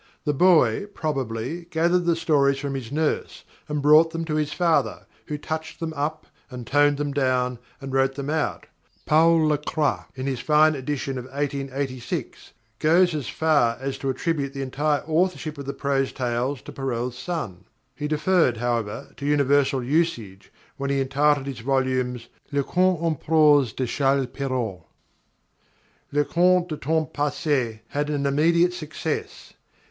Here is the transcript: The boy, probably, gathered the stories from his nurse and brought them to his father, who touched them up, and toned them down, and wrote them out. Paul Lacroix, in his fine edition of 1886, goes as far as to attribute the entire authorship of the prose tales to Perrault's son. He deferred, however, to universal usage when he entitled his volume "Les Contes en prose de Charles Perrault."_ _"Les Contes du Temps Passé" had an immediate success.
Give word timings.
The 0.25 0.33
boy, 0.33 0.87
probably, 0.95 1.65
gathered 1.65 2.05
the 2.05 2.15
stories 2.15 2.57
from 2.57 2.73
his 2.73 2.91
nurse 2.91 3.43
and 3.69 3.83
brought 3.83 4.09
them 4.09 4.25
to 4.25 4.33
his 4.33 4.51
father, 4.51 5.05
who 5.27 5.37
touched 5.37 5.79
them 5.79 5.93
up, 5.95 6.25
and 6.49 6.65
toned 6.65 6.97
them 6.97 7.11
down, 7.13 7.59
and 7.79 7.93
wrote 7.93 8.15
them 8.15 8.27
out. 8.31 8.65
Paul 9.05 9.45
Lacroix, 9.49 10.05
in 10.15 10.25
his 10.25 10.39
fine 10.39 10.73
edition 10.73 11.19
of 11.19 11.25
1886, 11.25 12.51
goes 12.79 13.13
as 13.13 13.27
far 13.29 13.77
as 13.79 13.99
to 13.99 14.09
attribute 14.09 14.55
the 14.55 14.63
entire 14.63 15.03
authorship 15.05 15.55
of 15.59 15.67
the 15.67 15.71
prose 15.71 16.11
tales 16.11 16.63
to 16.63 16.71
Perrault's 16.71 17.19
son. 17.19 17.65
He 17.93 18.07
deferred, 18.07 18.57
however, 18.57 19.13
to 19.17 19.25
universal 19.27 19.83
usage 19.83 20.51
when 20.77 20.89
he 20.89 20.99
entitled 20.99 21.45
his 21.45 21.59
volume 21.59 22.19
"Les 22.51 22.63
Contes 22.63 23.03
en 23.05 23.13
prose 23.17 23.71
de 23.71 23.85
Charles 23.85 24.25
Perrault."_ 24.25 24.87
_"Les 26.17 26.23
Contes 26.23 26.67
du 26.67 26.77
Temps 26.77 27.11
Passé" 27.15 27.81
had 27.89 28.09
an 28.09 28.25
immediate 28.25 28.73
success. 28.73 29.53